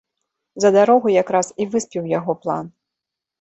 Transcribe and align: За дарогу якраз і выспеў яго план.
За 0.63 0.71
дарогу 0.77 1.11
якраз 1.15 1.51
і 1.61 1.67
выспеў 1.75 2.09
яго 2.19 2.37
план. 2.47 2.65